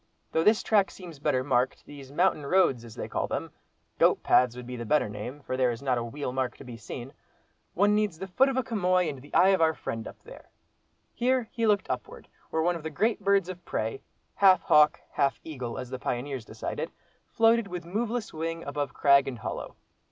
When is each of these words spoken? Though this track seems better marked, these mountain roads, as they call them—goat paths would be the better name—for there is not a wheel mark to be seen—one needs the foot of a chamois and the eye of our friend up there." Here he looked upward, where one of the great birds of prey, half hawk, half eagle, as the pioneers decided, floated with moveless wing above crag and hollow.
Though 0.31 0.43
this 0.43 0.63
track 0.63 0.89
seems 0.89 1.19
better 1.19 1.43
marked, 1.43 1.85
these 1.85 2.11
mountain 2.11 2.43
roads, 2.47 2.83
as 2.83 2.95
they 2.95 3.07
call 3.07 3.27
them—goat 3.27 4.23
paths 4.23 4.55
would 4.55 4.65
be 4.65 4.75
the 4.75 4.83
better 4.83 5.07
name—for 5.07 5.55
there 5.55 5.69
is 5.69 5.83
not 5.83 5.99
a 5.99 6.03
wheel 6.03 6.33
mark 6.33 6.57
to 6.57 6.63
be 6.63 6.75
seen—one 6.75 7.93
needs 7.93 8.17
the 8.17 8.25
foot 8.25 8.49
of 8.49 8.57
a 8.57 8.63
chamois 8.63 9.07
and 9.07 9.21
the 9.21 9.31
eye 9.35 9.49
of 9.49 9.61
our 9.61 9.75
friend 9.75 10.07
up 10.07 10.17
there." 10.23 10.49
Here 11.13 11.49
he 11.51 11.67
looked 11.67 11.87
upward, 11.87 12.29
where 12.49 12.63
one 12.63 12.75
of 12.75 12.81
the 12.81 12.89
great 12.89 13.19
birds 13.23 13.47
of 13.47 13.63
prey, 13.63 14.01
half 14.33 14.63
hawk, 14.63 14.99
half 15.11 15.39
eagle, 15.43 15.77
as 15.77 15.91
the 15.91 15.99
pioneers 15.99 16.45
decided, 16.45 16.89
floated 17.27 17.67
with 17.67 17.85
moveless 17.85 18.33
wing 18.33 18.63
above 18.63 18.95
crag 18.95 19.27
and 19.27 19.37
hollow. 19.37 19.75